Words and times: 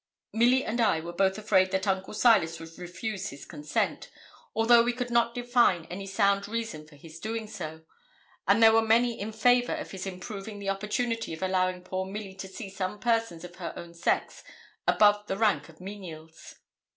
Milly 0.33 0.65
and 0.65 0.81
I 0.81 0.99
were 0.99 1.13
both 1.13 1.37
afraid 1.37 1.69
that 1.69 1.85
Uncle 1.85 2.15
Silas 2.15 2.59
would 2.59 2.75
refuse 2.79 3.29
his 3.29 3.45
consent, 3.45 4.09
although 4.55 4.81
we 4.81 4.93
could 4.93 5.11
not 5.11 5.35
divine 5.35 5.85
any 5.91 6.07
sound 6.07 6.47
reason 6.47 6.87
for 6.87 6.95
his 6.95 7.19
doing 7.19 7.47
so, 7.47 7.81
and 8.47 8.63
there 8.63 8.73
were 8.73 8.81
many 8.81 9.19
in 9.19 9.31
favour 9.31 9.75
of 9.75 9.91
his 9.91 10.07
improving 10.07 10.57
the 10.57 10.69
opportunity 10.69 11.35
of 11.35 11.43
allowing 11.43 11.83
poor 11.83 12.07
Milly 12.07 12.33
to 12.33 12.47
see 12.47 12.71
some 12.71 12.97
persons 12.99 13.43
of 13.43 13.57
her 13.57 13.73
own 13.75 13.93
sex 13.93 14.43
above 14.87 15.27
the 15.27 15.37
rank 15.37 15.69
of 15.69 15.79
menials. 15.79 16.55